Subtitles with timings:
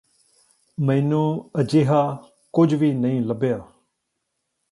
[0.77, 1.51] ਮੈਨੂੰ
[1.59, 2.17] ਅਜਿਹਾ
[2.53, 3.59] ਕੁੱਝ ਵੀ ਨਹੀਂ ਲੱਭਿਆ